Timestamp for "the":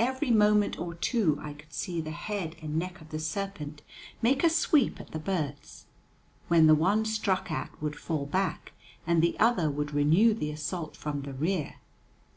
2.00-2.10, 3.10-3.20, 5.12-5.20, 6.66-6.74, 9.22-9.38, 10.34-10.50, 11.22-11.32